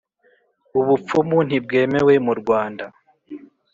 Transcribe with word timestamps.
Ubupfumu 0.79 1.37
ntibwemewe 1.47 2.13
murwanda. 2.25 2.85